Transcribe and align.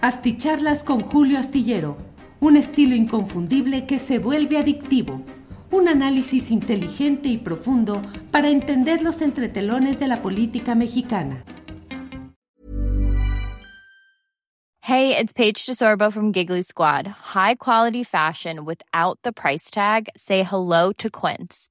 Asticharlas 0.00 0.84
con 0.84 1.00
Julio 1.00 1.40
Astillero, 1.40 1.96
un 2.38 2.56
estilo 2.56 2.94
inconfundible 2.94 3.84
que 3.84 3.98
se 3.98 4.20
vuelve 4.20 4.56
adictivo. 4.56 5.22
Un 5.72 5.88
análisis 5.88 6.52
inteligente 6.52 7.28
y 7.28 7.36
profundo 7.36 8.00
para 8.30 8.48
entender 8.48 9.02
los 9.02 9.20
entretelones 9.22 9.98
de 9.98 10.06
la 10.06 10.22
política 10.22 10.76
mexicana. 10.76 11.42
Hey, 14.82 15.16
it's 15.16 15.32
Paige 15.32 15.66
DeSorbo 15.66 16.12
from 16.12 16.32
Giggly 16.32 16.62
Squad. 16.62 17.08
High 17.34 17.56
quality 17.56 18.04
fashion 18.04 18.64
without 18.64 19.18
the 19.24 19.32
price 19.32 19.68
tag. 19.68 20.08
Say 20.16 20.44
hello 20.44 20.92
to 20.92 21.10
Quince. 21.10 21.70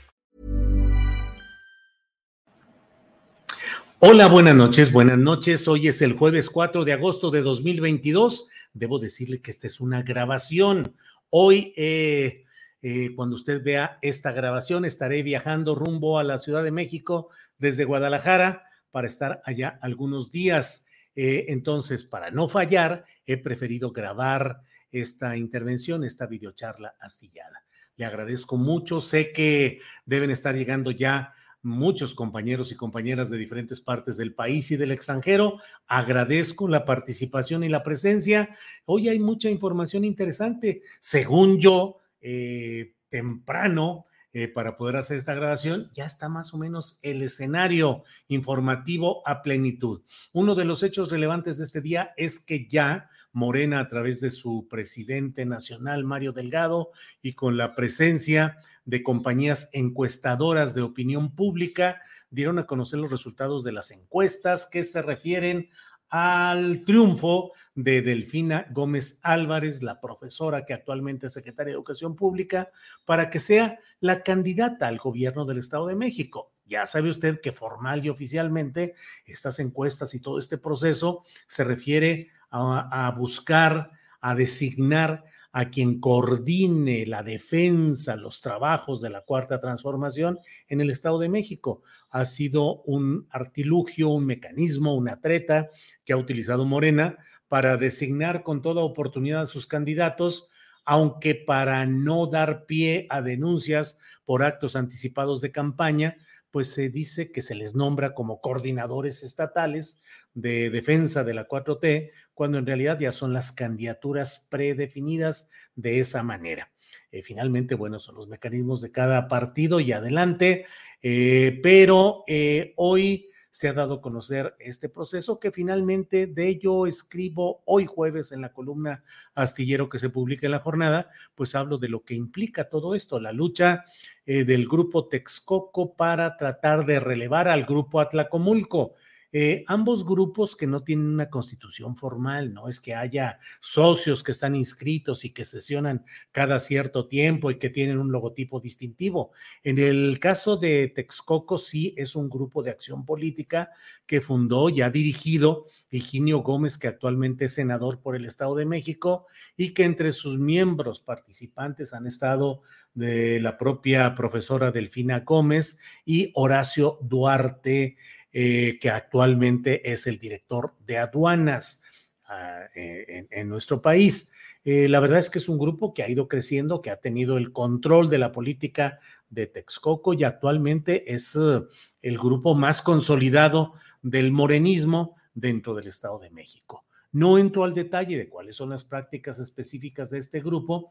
Hola, 4.03 4.27
buenas 4.27 4.55
noches, 4.55 4.91
buenas 4.91 5.19
noches. 5.19 5.67
Hoy 5.67 5.87
es 5.87 6.01
el 6.01 6.13
jueves 6.13 6.49
4 6.49 6.85
de 6.85 6.93
agosto 6.93 7.29
de 7.29 7.43
2022. 7.43 8.47
Debo 8.73 8.97
decirle 8.97 9.43
que 9.43 9.51
esta 9.51 9.67
es 9.67 9.79
una 9.79 10.01
grabación. 10.01 10.95
Hoy, 11.29 11.71
eh, 11.77 12.45
eh, 12.81 13.13
cuando 13.15 13.35
usted 13.35 13.63
vea 13.63 13.99
esta 14.01 14.31
grabación, 14.31 14.85
estaré 14.85 15.21
viajando 15.21 15.75
rumbo 15.75 16.17
a 16.17 16.23
la 16.23 16.39
Ciudad 16.39 16.63
de 16.63 16.71
México 16.71 17.29
desde 17.59 17.85
Guadalajara 17.85 18.63
para 18.89 19.05
estar 19.05 19.43
allá 19.45 19.77
algunos 19.83 20.31
días. 20.31 20.87
Eh, 21.15 21.45
entonces, 21.49 22.03
para 22.03 22.31
no 22.31 22.47
fallar, 22.47 23.05
he 23.27 23.37
preferido 23.37 23.91
grabar 23.91 24.63
esta 24.91 25.37
intervención, 25.37 26.03
esta 26.03 26.25
videocharla 26.25 26.95
astillada. 26.99 27.65
Le 27.97 28.05
agradezco 28.05 28.57
mucho. 28.57 28.99
Sé 28.99 29.31
que 29.31 29.79
deben 30.07 30.31
estar 30.31 30.55
llegando 30.55 30.89
ya 30.89 31.35
muchos 31.63 32.15
compañeros 32.15 32.71
y 32.71 32.75
compañeras 32.75 33.29
de 33.29 33.37
diferentes 33.37 33.81
partes 33.81 34.17
del 34.17 34.33
país 34.33 34.71
y 34.71 34.77
del 34.77 34.91
extranjero. 34.91 35.59
Agradezco 35.87 36.67
la 36.67 36.85
participación 36.85 37.63
y 37.63 37.69
la 37.69 37.83
presencia. 37.83 38.49
Hoy 38.85 39.09
hay 39.09 39.19
mucha 39.19 39.49
información 39.49 40.03
interesante. 40.03 40.81
Según 40.99 41.59
yo, 41.59 41.97
eh, 42.21 42.93
temprano, 43.09 44.05
eh, 44.33 44.47
para 44.47 44.77
poder 44.77 44.95
hacer 44.95 45.17
esta 45.17 45.33
grabación, 45.33 45.91
ya 45.93 46.05
está 46.05 46.29
más 46.29 46.53
o 46.53 46.57
menos 46.57 46.99
el 47.01 47.21
escenario 47.21 48.03
informativo 48.27 49.27
a 49.27 49.41
plenitud. 49.41 50.01
Uno 50.31 50.55
de 50.55 50.65
los 50.65 50.83
hechos 50.83 51.11
relevantes 51.11 51.57
de 51.57 51.65
este 51.65 51.81
día 51.81 52.13
es 52.15 52.39
que 52.39 52.67
ya 52.67 53.09
Morena, 53.33 53.79
a 53.79 53.89
través 53.89 54.19
de 54.19 54.31
su 54.31 54.67
presidente 54.69 55.45
nacional, 55.45 56.03
Mario 56.03 56.33
Delgado, 56.33 56.91
y 57.21 57.33
con 57.33 57.57
la 57.57 57.75
presencia 57.75 58.57
de 58.85 59.03
compañías 59.03 59.69
encuestadoras 59.73 60.75
de 60.75 60.81
opinión 60.81 61.35
pública, 61.35 62.01
dieron 62.29 62.59
a 62.59 62.65
conocer 62.65 62.99
los 62.99 63.11
resultados 63.11 63.63
de 63.63 63.71
las 63.71 63.91
encuestas 63.91 64.67
que 64.69 64.83
se 64.83 65.01
refieren 65.01 65.69
al 66.11 66.83
triunfo 66.83 67.53
de 67.73 68.01
Delfina 68.01 68.67
Gómez 68.71 69.19
Álvarez, 69.23 69.81
la 69.81 70.01
profesora 70.01 70.65
que 70.65 70.73
actualmente 70.73 71.27
es 71.27 71.33
secretaria 71.33 71.71
de 71.71 71.75
Educación 71.75 72.17
Pública, 72.17 72.69
para 73.05 73.29
que 73.29 73.39
sea 73.39 73.79
la 74.01 74.21
candidata 74.21 74.87
al 74.87 74.97
gobierno 74.97 75.45
del 75.45 75.57
Estado 75.57 75.87
de 75.87 75.95
México. 75.95 76.51
Ya 76.65 76.85
sabe 76.85 77.09
usted 77.09 77.39
que 77.39 77.53
formal 77.53 78.05
y 78.05 78.09
oficialmente 78.09 78.93
estas 79.25 79.59
encuestas 79.59 80.13
y 80.13 80.19
todo 80.19 80.37
este 80.37 80.57
proceso 80.57 81.23
se 81.47 81.63
refiere 81.63 82.29
a, 82.49 83.07
a 83.07 83.11
buscar, 83.11 83.91
a 84.19 84.35
designar 84.35 85.23
a 85.51 85.69
quien 85.69 85.99
coordine 85.99 87.05
la 87.05 87.23
defensa, 87.23 88.15
los 88.15 88.41
trabajos 88.41 89.01
de 89.01 89.09
la 89.09 89.21
cuarta 89.21 89.59
transformación 89.59 90.39
en 90.67 90.81
el 90.81 90.89
Estado 90.89 91.19
de 91.19 91.29
México. 91.29 91.81
Ha 92.09 92.25
sido 92.25 92.81
un 92.83 93.27
artilugio, 93.29 94.09
un 94.09 94.25
mecanismo, 94.25 94.95
una 94.95 95.19
treta 95.19 95.69
que 96.05 96.13
ha 96.13 96.17
utilizado 96.17 96.65
Morena 96.65 97.17
para 97.47 97.75
designar 97.75 98.43
con 98.43 98.61
toda 98.61 98.81
oportunidad 98.81 99.41
a 99.41 99.47
sus 99.47 99.67
candidatos, 99.67 100.49
aunque 100.85 101.35
para 101.35 101.85
no 101.85 102.27
dar 102.27 102.65
pie 102.65 103.07
a 103.09 103.21
denuncias 103.21 103.99
por 104.23 104.43
actos 104.43 104.75
anticipados 104.75 105.41
de 105.41 105.51
campaña, 105.51 106.17
pues 106.51 106.71
se 106.71 106.89
dice 106.89 107.31
que 107.31 107.41
se 107.41 107.55
les 107.55 107.75
nombra 107.75 108.13
como 108.13 108.41
coordinadores 108.41 109.23
estatales 109.23 110.03
de 110.33 110.69
defensa 110.69 111.23
de 111.23 111.33
la 111.33 111.47
4T, 111.47 112.11
cuando 112.33 112.57
en 112.57 112.65
realidad 112.65 112.99
ya 112.99 113.11
son 113.11 113.33
las 113.33 113.51
candidaturas 113.51 114.47
predefinidas 114.49 115.49
de 115.75 115.99
esa 115.99 116.23
manera. 116.23 116.71
Eh, 117.11 117.21
finalmente, 117.21 117.75
bueno, 117.75 117.99
son 117.99 118.15
los 118.15 118.27
mecanismos 118.27 118.81
de 118.81 118.91
cada 118.91 119.27
partido 119.27 119.79
y 119.79 119.91
adelante, 119.91 120.65
eh, 121.01 121.59
pero 121.63 122.23
eh, 122.27 122.73
hoy 122.75 123.30
se 123.51 123.67
ha 123.67 123.73
dado 123.73 123.95
a 123.95 124.01
conocer 124.01 124.55
este 124.59 124.87
proceso 124.87 125.39
que 125.39 125.51
finalmente 125.51 126.25
de 126.25 126.47
ello 126.47 126.87
escribo 126.87 127.61
hoy 127.65 127.85
jueves 127.85 128.31
en 128.31 128.41
la 128.41 128.53
columna 128.53 129.03
astillero 129.35 129.89
que 129.89 129.99
se 129.99 130.09
publica 130.09 130.47
en 130.47 130.53
la 130.53 130.59
jornada, 130.59 131.09
pues 131.35 131.53
hablo 131.53 131.77
de 131.77 131.89
lo 131.89 132.03
que 132.03 132.15
implica 132.15 132.69
todo 132.69 132.95
esto, 132.95 133.19
la 133.19 133.33
lucha 133.33 133.83
eh, 134.25 134.45
del 134.45 134.67
grupo 134.67 135.09
Texcoco 135.09 135.95
para 135.95 136.37
tratar 136.37 136.85
de 136.85 137.01
relevar 137.01 137.49
al 137.49 137.65
grupo 137.65 137.99
Atlacomulco. 137.99 138.95
Eh, 139.33 139.63
ambos 139.67 140.05
grupos 140.05 140.55
que 140.55 140.67
no 140.67 140.83
tienen 140.83 141.07
una 141.07 141.29
constitución 141.29 141.95
formal, 141.95 142.53
no 142.53 142.67
es 142.67 142.79
que 142.79 142.95
haya 142.95 143.39
socios 143.59 144.23
que 144.23 144.31
están 144.31 144.55
inscritos 144.55 145.23
y 145.23 145.29
que 145.29 145.45
sesionan 145.45 146.05
cada 146.31 146.59
cierto 146.59 147.07
tiempo 147.07 147.49
y 147.49 147.57
que 147.57 147.69
tienen 147.69 147.97
un 147.97 148.11
logotipo 148.11 148.59
distintivo. 148.59 149.31
En 149.63 149.79
el 149.79 150.19
caso 150.19 150.57
de 150.57 150.89
Texcoco, 150.89 151.57
sí 151.57 151.93
es 151.97 152.15
un 152.15 152.29
grupo 152.29 152.61
de 152.61 152.71
acción 152.71 153.05
política 153.05 153.71
que 154.05 154.21
fundó 154.21 154.69
y 154.69 154.81
ha 154.81 154.89
dirigido 154.89 155.65
Higinio 155.89 156.39
Gómez, 156.39 156.77
que 156.77 156.87
actualmente 156.87 157.45
es 157.45 157.53
senador 157.53 158.01
por 158.01 158.15
el 158.15 158.25
Estado 158.25 158.55
de 158.55 158.65
México, 158.65 159.27
y 159.55 159.73
que 159.73 159.85
entre 159.85 160.11
sus 160.11 160.37
miembros 160.37 160.99
participantes 160.99 161.93
han 161.93 162.07
estado 162.07 162.61
la 162.93 163.57
propia 163.57 164.15
profesora 164.15 164.71
Delfina 164.71 165.21
Gómez 165.21 165.79
y 166.05 166.31
Horacio 166.35 166.99
Duarte. 167.01 167.95
Eh, 168.33 168.79
que 168.79 168.89
actualmente 168.89 169.91
es 169.91 170.07
el 170.07 170.17
director 170.17 170.73
de 170.85 170.97
aduanas 170.97 171.83
ah, 172.23 172.61
eh, 172.73 173.27
en, 173.29 173.49
nuestro 173.49 173.81
país. 173.81 174.31
Eh, 174.63 174.87
la 174.87 175.01
verdad 175.01 175.19
es 175.19 175.29
que 175.29 175.39
es 175.39 175.49
un 175.49 175.57
grupo 175.57 175.93
que 175.93 176.01
ha 176.01 176.09
ido 176.09 176.29
creciendo, 176.29 176.81
que 176.81 176.91
ha 176.91 177.01
tenido 177.01 177.37
el 177.37 177.51
control 177.51 178.09
de 178.09 178.19
la 178.19 178.31
política 178.31 178.99
de 179.29 179.47
Texcoco 179.47 180.13
y 180.13 180.23
actualmente 180.23 181.13
es 181.13 181.35
el 181.35 182.17
grupo 182.17 182.55
más 182.55 182.81
consolidado 182.81 183.73
del 184.01 184.31
morenismo 184.31 185.17
dentro 185.33 185.75
del 185.75 185.87
Estado 185.87 186.17
de 186.19 186.29
México. 186.29 186.85
No 187.11 187.37
entro 187.37 187.65
al 187.65 187.73
detalle 187.73 188.17
de 188.17 188.29
cuáles 188.29 188.55
son 188.55 188.69
las 188.69 188.85
prácticas 188.85 189.39
específicas 189.39 190.09
de 190.09 190.19
este 190.19 190.39
grupo, 190.39 190.89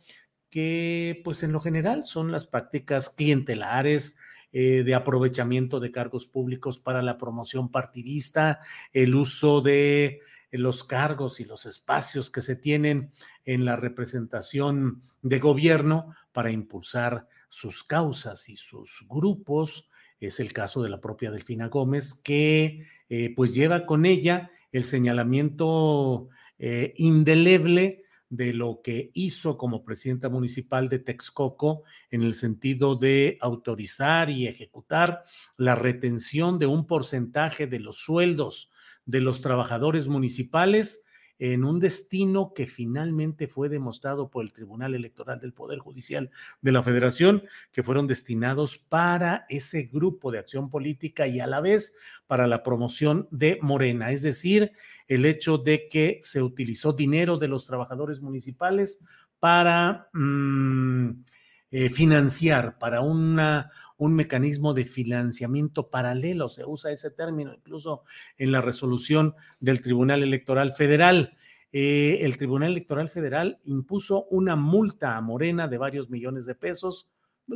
que 0.50 1.22
pues 1.24 1.42
en 1.42 1.52
lo 1.52 1.60
general 1.60 2.04
son 2.04 2.32
las 2.32 2.46
prácticas 2.46 3.08
clientelares, 3.08 4.18
eh, 4.52 4.82
de 4.82 4.94
aprovechamiento 4.94 5.80
de 5.80 5.92
cargos 5.92 6.26
públicos 6.26 6.78
para 6.78 7.02
la 7.02 7.18
promoción 7.18 7.70
partidista, 7.70 8.60
el 8.92 9.14
uso 9.14 9.60
de 9.60 10.20
los 10.50 10.84
cargos 10.84 11.40
y 11.40 11.44
los 11.44 11.66
espacios 11.66 12.30
que 12.30 12.42
se 12.42 12.56
tienen 12.56 13.10
en 13.44 13.64
la 13.64 13.76
representación 13.76 15.02
de 15.22 15.38
gobierno 15.38 16.14
para 16.32 16.50
impulsar 16.50 17.28
sus 17.48 17.84
causas 17.84 18.48
y 18.48 18.56
sus 18.56 19.06
grupos. 19.08 19.88
Es 20.18 20.40
el 20.40 20.52
caso 20.52 20.82
de 20.82 20.90
la 20.90 21.00
propia 21.00 21.30
Delfina 21.30 21.68
Gómez, 21.68 22.14
que 22.14 22.86
eh, 23.08 23.32
pues 23.34 23.54
lleva 23.54 23.86
con 23.86 24.06
ella 24.06 24.50
el 24.72 24.84
señalamiento 24.84 26.28
eh, 26.58 26.94
indeleble 26.96 28.04
de 28.30 28.54
lo 28.54 28.80
que 28.82 29.10
hizo 29.12 29.58
como 29.58 29.84
presidenta 29.84 30.28
municipal 30.28 30.88
de 30.88 31.00
Texcoco 31.00 31.82
en 32.10 32.22
el 32.22 32.34
sentido 32.34 32.94
de 32.96 33.36
autorizar 33.40 34.30
y 34.30 34.46
ejecutar 34.46 35.24
la 35.56 35.74
retención 35.74 36.58
de 36.58 36.66
un 36.66 36.86
porcentaje 36.86 37.66
de 37.66 37.80
los 37.80 37.98
sueldos 37.98 38.70
de 39.04 39.20
los 39.20 39.42
trabajadores 39.42 40.06
municipales 40.08 41.04
en 41.40 41.64
un 41.64 41.80
destino 41.80 42.52
que 42.54 42.66
finalmente 42.66 43.48
fue 43.48 43.70
demostrado 43.70 44.28
por 44.28 44.44
el 44.44 44.52
Tribunal 44.52 44.94
Electoral 44.94 45.40
del 45.40 45.54
Poder 45.54 45.78
Judicial 45.78 46.30
de 46.60 46.70
la 46.70 46.82
Federación, 46.82 47.42
que 47.72 47.82
fueron 47.82 48.06
destinados 48.06 48.76
para 48.76 49.46
ese 49.48 49.84
grupo 49.84 50.30
de 50.30 50.38
acción 50.38 50.68
política 50.68 51.26
y 51.26 51.40
a 51.40 51.46
la 51.46 51.62
vez 51.62 51.96
para 52.26 52.46
la 52.46 52.62
promoción 52.62 53.26
de 53.30 53.58
Morena, 53.62 54.12
es 54.12 54.20
decir, 54.20 54.72
el 55.08 55.24
hecho 55.24 55.56
de 55.56 55.88
que 55.88 56.20
se 56.22 56.42
utilizó 56.42 56.92
dinero 56.92 57.38
de 57.38 57.48
los 57.48 57.66
trabajadores 57.66 58.20
municipales 58.20 59.02
para... 59.40 60.08
Mm, 60.12 61.22
eh, 61.70 61.88
financiar, 61.88 62.78
para 62.78 63.00
una, 63.00 63.70
un 63.96 64.14
mecanismo 64.14 64.74
de 64.74 64.84
financiamiento 64.84 65.88
paralelo, 65.88 66.48
se 66.48 66.64
usa 66.64 66.90
ese 66.90 67.10
término 67.10 67.54
incluso 67.54 68.02
en 68.38 68.50
la 68.50 68.60
resolución 68.60 69.34
del 69.60 69.80
Tribunal 69.80 70.22
Electoral 70.22 70.72
Federal. 70.72 71.36
Eh, 71.72 72.18
el 72.22 72.36
Tribunal 72.36 72.72
Electoral 72.72 73.08
Federal 73.08 73.60
impuso 73.64 74.24
una 74.30 74.56
multa 74.56 75.16
a 75.16 75.20
Morena 75.20 75.68
de 75.68 75.78
varios 75.78 76.10
millones 76.10 76.44
de 76.44 76.56
pesos, 76.56 77.08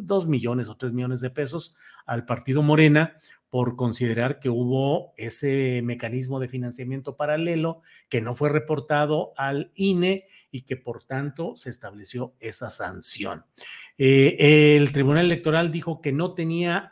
dos 0.02 0.26
millones 0.26 0.68
o 0.68 0.76
tres 0.76 0.92
millones 0.92 1.20
de 1.20 1.30
pesos 1.30 1.74
al 2.06 2.24
partido 2.24 2.62
Morena 2.62 3.16
por 3.54 3.76
considerar 3.76 4.40
que 4.40 4.48
hubo 4.48 5.14
ese 5.16 5.80
mecanismo 5.84 6.40
de 6.40 6.48
financiamiento 6.48 7.16
paralelo 7.16 7.82
que 8.08 8.20
no 8.20 8.34
fue 8.34 8.48
reportado 8.48 9.32
al 9.36 9.70
INE 9.76 10.26
y 10.50 10.62
que 10.62 10.76
por 10.76 11.04
tanto 11.04 11.54
se 11.54 11.70
estableció 11.70 12.34
esa 12.40 12.68
sanción. 12.68 13.44
Eh, 13.96 14.76
el 14.76 14.90
Tribunal 14.90 15.26
Electoral 15.26 15.70
dijo 15.70 16.00
que 16.00 16.10
no 16.10 16.34
tenía 16.34 16.90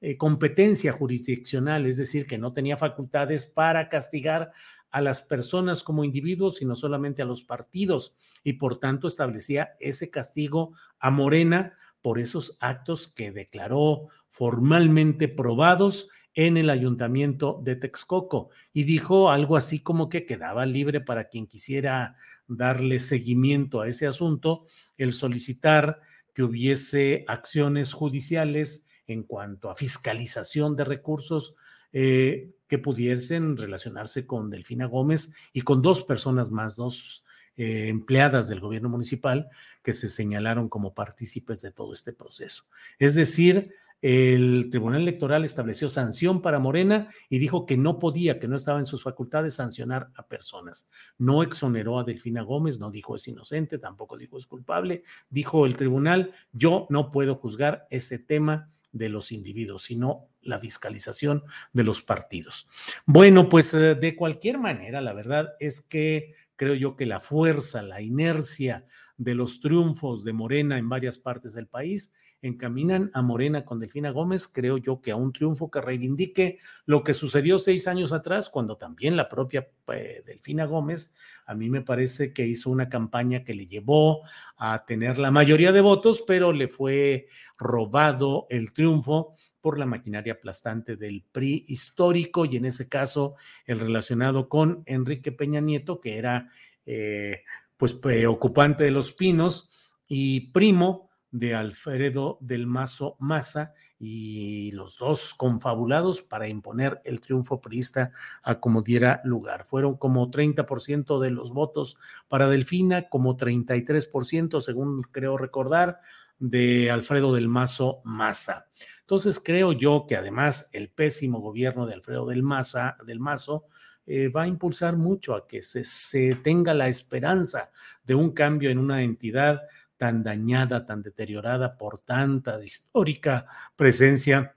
eh, 0.00 0.16
competencia 0.16 0.92
jurisdiccional, 0.92 1.86
es 1.86 1.96
decir, 1.96 2.26
que 2.26 2.38
no 2.38 2.52
tenía 2.52 2.76
facultades 2.76 3.46
para 3.46 3.88
castigar 3.88 4.50
a 4.90 5.00
las 5.00 5.22
personas 5.22 5.84
como 5.84 6.02
individuos, 6.02 6.56
sino 6.56 6.74
solamente 6.74 7.22
a 7.22 7.24
los 7.26 7.42
partidos, 7.42 8.16
y 8.42 8.54
por 8.54 8.80
tanto 8.80 9.06
establecía 9.06 9.76
ese 9.80 10.10
castigo 10.10 10.72
a 10.98 11.10
Morena 11.10 11.74
por 12.02 12.18
esos 12.18 12.56
actos 12.60 13.08
que 13.08 13.32
declaró 13.32 14.08
formalmente 14.28 15.28
probados 15.28 16.08
en 16.34 16.56
el 16.56 16.70
ayuntamiento 16.70 17.60
de 17.64 17.76
Texcoco. 17.76 18.50
Y 18.72 18.84
dijo 18.84 19.30
algo 19.30 19.56
así 19.56 19.80
como 19.80 20.08
que 20.08 20.24
quedaba 20.24 20.66
libre 20.66 21.00
para 21.00 21.28
quien 21.28 21.46
quisiera 21.46 22.16
darle 22.46 23.00
seguimiento 23.00 23.80
a 23.80 23.88
ese 23.88 24.06
asunto 24.06 24.64
el 24.96 25.12
solicitar 25.12 26.00
que 26.34 26.44
hubiese 26.44 27.24
acciones 27.26 27.92
judiciales 27.92 28.86
en 29.08 29.24
cuanto 29.24 29.70
a 29.70 29.74
fiscalización 29.74 30.76
de 30.76 30.84
recursos 30.84 31.56
eh, 31.92 32.52
que 32.68 32.78
pudiesen 32.78 33.56
relacionarse 33.56 34.26
con 34.26 34.50
Delfina 34.50 34.86
Gómez 34.86 35.34
y 35.52 35.62
con 35.62 35.82
dos 35.82 36.04
personas 36.04 36.50
más, 36.50 36.76
dos 36.76 37.24
eh, 37.58 37.88
empleadas 37.88 38.48
del 38.48 38.60
gobierno 38.60 38.88
municipal 38.88 39.48
que 39.82 39.92
se 39.92 40.08
señalaron 40.08 40.68
como 40.68 40.94
partícipes 40.94 41.60
de 41.60 41.72
todo 41.72 41.92
este 41.92 42.12
proceso. 42.12 42.64
Es 42.98 43.14
decir, 43.16 43.74
el 44.00 44.68
Tribunal 44.70 45.02
Electoral 45.02 45.44
estableció 45.44 45.88
sanción 45.88 46.40
para 46.40 46.60
Morena 46.60 47.08
y 47.28 47.38
dijo 47.38 47.66
que 47.66 47.76
no 47.76 47.98
podía, 47.98 48.38
que 48.38 48.46
no 48.46 48.54
estaba 48.54 48.78
en 48.78 48.86
sus 48.86 49.02
facultades 49.02 49.54
sancionar 49.54 50.10
a 50.14 50.28
personas. 50.28 50.88
No 51.18 51.42
exoneró 51.42 51.98
a 51.98 52.04
Delfina 52.04 52.42
Gómez, 52.42 52.78
no 52.78 52.92
dijo 52.92 53.16
es 53.16 53.26
inocente, 53.26 53.78
tampoco 53.78 54.16
dijo 54.16 54.38
es 54.38 54.46
culpable. 54.46 55.02
Dijo 55.28 55.66
el 55.66 55.74
tribunal, 55.74 56.32
yo 56.52 56.86
no 56.90 57.10
puedo 57.10 57.34
juzgar 57.34 57.88
ese 57.90 58.20
tema 58.20 58.70
de 58.92 59.08
los 59.08 59.32
individuos, 59.32 59.82
sino 59.82 60.28
la 60.42 60.60
fiscalización 60.60 61.42
de 61.72 61.84
los 61.84 62.00
partidos. 62.02 62.68
Bueno, 63.04 63.48
pues 63.48 63.74
eh, 63.74 63.96
de 63.96 64.16
cualquier 64.16 64.58
manera, 64.58 65.00
la 65.00 65.12
verdad 65.12 65.54
es 65.58 65.80
que 65.80 66.34
creo 66.58 66.74
yo 66.74 66.96
que 66.96 67.06
la 67.06 67.20
fuerza, 67.20 67.80
la 67.82 68.02
inercia 68.02 68.84
de 69.16 69.34
los 69.34 69.60
triunfos 69.60 70.24
de 70.24 70.34
Morena 70.34 70.76
en 70.76 70.88
varias 70.88 71.16
partes 71.16 71.54
del 71.54 71.68
país 71.68 72.12
encaminan 72.42 73.10
a 73.14 73.22
Morena 73.22 73.64
con 73.64 73.80
Delfina 73.80 74.10
Gómez, 74.10 74.48
creo 74.48 74.78
yo 74.78 75.00
que 75.00 75.10
a 75.10 75.16
un 75.16 75.32
triunfo 75.32 75.70
que 75.70 75.80
reivindique 75.80 76.58
lo 76.86 77.02
que 77.02 77.14
sucedió 77.14 77.58
seis 77.58 77.88
años 77.88 78.12
atrás, 78.12 78.50
cuando 78.50 78.76
también 78.76 79.16
la 79.16 79.28
propia 79.28 79.68
eh, 79.92 80.22
Delfina 80.24 80.66
Gómez, 80.66 81.16
a 81.46 81.54
mí 81.54 81.68
me 81.68 81.82
parece 81.82 82.32
que 82.32 82.46
hizo 82.46 82.70
una 82.70 82.88
campaña 82.88 83.44
que 83.44 83.54
le 83.54 83.66
llevó 83.66 84.22
a 84.56 84.84
tener 84.84 85.18
la 85.18 85.30
mayoría 85.30 85.72
de 85.72 85.80
votos, 85.80 86.22
pero 86.26 86.52
le 86.52 86.68
fue 86.68 87.28
robado 87.58 88.46
el 88.50 88.72
triunfo 88.72 89.34
por 89.60 89.78
la 89.78 89.86
maquinaria 89.86 90.34
aplastante 90.34 90.96
del 90.96 91.24
PRI 91.32 91.64
histórico 91.68 92.44
y 92.44 92.56
en 92.56 92.66
ese 92.66 92.88
caso 92.88 93.34
el 93.66 93.80
relacionado 93.80 94.48
con 94.48 94.82
Enrique 94.86 95.32
Peña 95.32 95.60
Nieto, 95.60 96.00
que 96.00 96.16
era 96.18 96.50
eh, 96.86 97.42
pues 97.76 97.94
preocupante 97.94 98.84
de 98.84 98.90
los 98.90 99.12
pinos 99.12 99.70
y 100.06 100.52
primo 100.52 101.07
de 101.30 101.54
Alfredo 101.54 102.38
del 102.40 102.66
Mazo 102.66 103.16
Maza 103.18 103.74
y 103.98 104.70
los 104.72 104.98
dos 104.98 105.34
confabulados 105.34 106.22
para 106.22 106.48
imponer 106.48 107.00
el 107.04 107.20
triunfo 107.20 107.60
priista 107.60 108.12
a 108.42 108.60
como 108.60 108.82
diera 108.82 109.20
lugar. 109.24 109.64
Fueron 109.64 109.96
como 109.96 110.30
30% 110.30 111.20
de 111.20 111.30
los 111.30 111.52
votos 111.52 111.98
para 112.28 112.48
Delfina, 112.48 113.08
como 113.08 113.36
33%, 113.36 114.60
según 114.60 115.02
creo 115.02 115.36
recordar, 115.36 116.00
de 116.38 116.90
Alfredo 116.90 117.34
del 117.34 117.48
Mazo 117.48 118.00
Maza. 118.04 118.68
Entonces 119.00 119.40
creo 119.40 119.72
yo 119.72 120.06
que 120.06 120.16
además 120.16 120.70
el 120.72 120.90
pésimo 120.90 121.40
gobierno 121.40 121.86
de 121.86 121.94
Alfredo 121.94 122.26
del, 122.26 122.42
Maza, 122.42 122.96
del 123.04 123.18
Mazo 123.18 123.64
eh, 124.06 124.28
va 124.28 124.42
a 124.42 124.46
impulsar 124.46 124.96
mucho 124.96 125.34
a 125.34 125.48
que 125.48 125.62
se, 125.62 125.84
se 125.84 126.36
tenga 126.36 126.72
la 126.74 126.88
esperanza 126.88 127.70
de 128.04 128.14
un 128.14 128.30
cambio 128.30 128.70
en 128.70 128.78
una 128.78 129.02
entidad 129.02 129.62
tan 129.98 130.22
dañada, 130.22 130.86
tan 130.86 131.02
deteriorada 131.02 131.76
por 131.76 131.98
tanta 131.98 132.62
histórica 132.64 133.46
presencia 133.76 134.54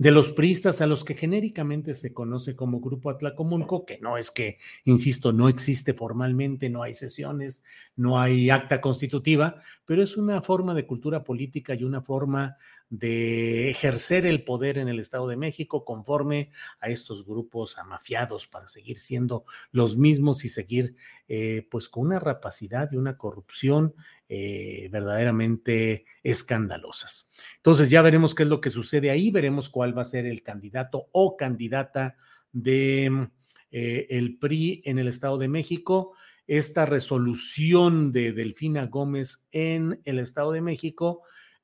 de 0.00 0.10
los 0.10 0.30
priistas 0.30 0.80
a 0.80 0.86
los 0.86 1.04
que 1.04 1.14
genéricamente 1.14 1.92
se 1.92 2.14
conoce 2.14 2.56
como 2.56 2.80
Grupo 2.80 3.10
Atlacomulco, 3.10 3.84
que 3.84 3.98
no 3.98 4.16
es 4.16 4.30
que, 4.30 4.56
insisto, 4.84 5.30
no 5.30 5.50
existe 5.50 5.92
formalmente, 5.92 6.70
no 6.70 6.82
hay 6.82 6.94
sesiones, 6.94 7.64
no 7.96 8.18
hay 8.18 8.48
acta 8.48 8.80
constitutiva, 8.80 9.56
pero 9.84 10.02
es 10.02 10.16
una 10.16 10.40
forma 10.40 10.72
de 10.72 10.86
cultura 10.86 11.22
política 11.22 11.74
y 11.74 11.84
una 11.84 12.00
forma 12.00 12.56
de 12.90 13.70
ejercer 13.70 14.26
el 14.26 14.42
poder 14.42 14.76
en 14.76 14.88
el 14.88 14.98
Estado 14.98 15.28
de 15.28 15.36
México 15.36 15.84
conforme 15.84 16.50
a 16.80 16.90
estos 16.90 17.24
grupos 17.24 17.78
amafiados 17.78 18.48
para 18.48 18.66
seguir 18.66 18.98
siendo 18.98 19.44
los 19.70 19.96
mismos 19.96 20.44
y 20.44 20.48
seguir 20.48 20.96
eh, 21.28 21.66
pues 21.70 21.88
con 21.88 22.06
una 22.06 22.18
rapacidad 22.18 22.90
y 22.90 22.96
una 22.96 23.16
corrupción 23.16 23.94
eh, 24.28 24.88
verdaderamente 24.90 26.04
escandalosas. 26.24 27.30
Entonces 27.58 27.90
ya 27.90 28.02
veremos 28.02 28.34
qué 28.34 28.42
es 28.42 28.48
lo 28.48 28.60
que 28.60 28.70
sucede 28.70 29.10
ahí, 29.10 29.30
veremos 29.30 29.68
cuál 29.68 29.96
va 29.96 30.02
a 30.02 30.04
ser 30.06 30.26
el 30.26 30.42
candidato 30.42 31.06
o 31.12 31.36
candidata 31.36 32.16
de 32.52 33.28
eh, 33.70 34.06
el 34.10 34.36
PRI 34.38 34.82
en 34.84 34.98
el 34.98 35.06
Estado 35.06 35.38
de 35.38 35.46
México. 35.46 36.14
Esta 36.48 36.86
resolución 36.86 38.10
de 38.10 38.32
Delfina 38.32 38.86
Gómez 38.86 39.46
en 39.52 40.00
el 40.04 40.18
Estado 40.18 40.50
de 40.50 40.60
México 40.60 41.22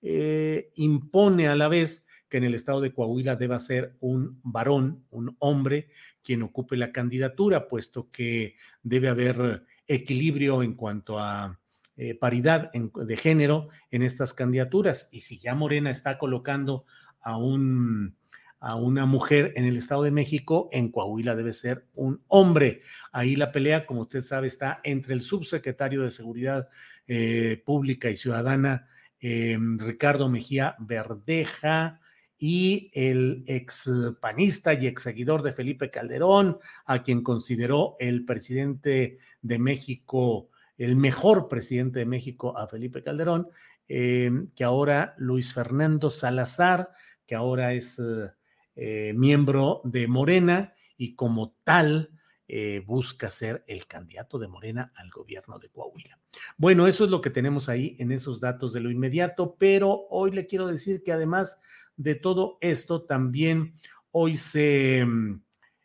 eh, 0.08 0.70
impone 0.76 1.48
a 1.48 1.56
la 1.56 1.66
vez 1.66 2.06
que 2.28 2.36
en 2.36 2.44
el 2.44 2.54
estado 2.54 2.80
de 2.80 2.92
Coahuila 2.92 3.34
deba 3.34 3.58
ser 3.58 3.96
un 3.98 4.38
varón, 4.44 5.04
un 5.10 5.34
hombre, 5.40 5.88
quien 6.22 6.44
ocupe 6.44 6.76
la 6.76 6.92
candidatura, 6.92 7.66
puesto 7.66 8.08
que 8.12 8.54
debe 8.84 9.08
haber 9.08 9.64
equilibrio 9.88 10.62
en 10.62 10.74
cuanto 10.74 11.18
a 11.18 11.58
eh, 11.96 12.14
paridad 12.14 12.70
de 12.72 13.16
género 13.16 13.68
en 13.90 14.02
estas 14.02 14.32
candidaturas. 14.32 15.08
Y 15.10 15.22
si 15.22 15.38
ya 15.38 15.56
Morena 15.56 15.90
está 15.90 16.18
colocando 16.18 16.84
a, 17.20 17.36
un, 17.36 18.16
a 18.60 18.76
una 18.76 19.06
mujer 19.06 19.54
en 19.56 19.64
el 19.64 19.76
Estado 19.76 20.04
de 20.04 20.12
México, 20.12 20.68
en 20.70 20.92
Coahuila 20.92 21.34
debe 21.34 21.52
ser 21.52 21.88
un 21.94 22.22
hombre. 22.28 22.82
Ahí 23.10 23.34
la 23.34 23.50
pelea, 23.50 23.86
como 23.86 24.02
usted 24.02 24.22
sabe, 24.22 24.46
está 24.46 24.80
entre 24.84 25.14
el 25.14 25.22
subsecretario 25.22 26.02
de 26.02 26.12
Seguridad 26.12 26.68
eh, 27.08 27.60
Pública 27.66 28.08
y 28.08 28.14
Ciudadana, 28.14 28.86
Em, 29.28 29.76
Ricardo 29.76 30.28
Mejía 30.28 30.76
Verdeja 30.78 31.98
y 32.38 32.92
el 32.94 33.42
ex 33.48 33.90
panista 34.20 34.72
y 34.72 34.86
ex 34.86 35.02
seguidor 35.02 35.42
de 35.42 35.50
Felipe 35.50 35.90
Calderón, 35.90 36.58
a 36.84 37.02
quien 37.02 37.24
consideró 37.24 37.96
el 37.98 38.24
presidente 38.24 39.18
de 39.42 39.58
México, 39.58 40.50
el 40.78 40.94
mejor 40.94 41.48
presidente 41.48 41.98
de 41.98 42.06
México 42.06 42.56
a 42.56 42.68
Felipe 42.68 43.02
Calderón, 43.02 43.48
em, 43.88 44.48
que 44.54 44.62
ahora 44.62 45.16
Luis 45.18 45.52
Fernando 45.52 46.08
Salazar, 46.08 46.90
que 47.26 47.34
ahora 47.34 47.72
es 47.72 48.00
eh, 48.76 49.12
miembro 49.16 49.80
de 49.82 50.06
Morena 50.06 50.72
y 50.96 51.16
como 51.16 51.56
tal 51.64 52.15
eh, 52.48 52.82
busca 52.86 53.28
ser 53.28 53.64
el 53.66 53.86
candidato 53.86 54.38
de 54.38 54.48
Morena 54.48 54.92
al 54.96 55.10
gobierno 55.10 55.58
de 55.58 55.68
Coahuila. 55.68 56.18
Bueno, 56.56 56.86
eso 56.86 57.04
es 57.04 57.10
lo 57.10 57.20
que 57.20 57.30
tenemos 57.30 57.68
ahí 57.68 57.96
en 57.98 58.12
esos 58.12 58.40
datos 58.40 58.72
de 58.72 58.80
lo 58.80 58.90
inmediato, 58.90 59.56
pero 59.58 60.06
hoy 60.10 60.30
le 60.30 60.46
quiero 60.46 60.66
decir 60.66 61.02
que 61.02 61.12
además 61.12 61.60
de 61.96 62.14
todo 62.14 62.58
esto, 62.60 63.02
también 63.02 63.74
hoy 64.12 64.36
se, 64.36 65.04
mm, 65.04 65.42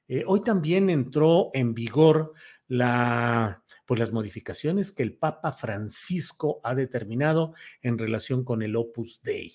eh, 0.09 0.23
hoy 0.27 0.41
también 0.43 0.89
entró 0.89 1.49
en 1.53 1.73
vigor 1.73 2.33
la, 2.67 3.63
pues 3.85 3.99
las 3.99 4.11
modificaciones 4.11 4.91
que 4.91 5.03
el 5.03 5.15
Papa 5.17 5.51
Francisco 5.51 6.61
ha 6.63 6.75
determinado 6.75 7.53
en 7.81 7.97
relación 7.97 8.43
con 8.43 8.61
el 8.61 8.75
Opus 8.75 9.21
Dei. 9.23 9.51